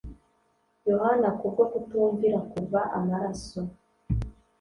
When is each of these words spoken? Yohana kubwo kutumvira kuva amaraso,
Yohana 0.89 1.29
kubwo 1.39 1.63
kutumvira 1.71 2.39
kuva 2.51 2.79
amaraso, 2.97 3.59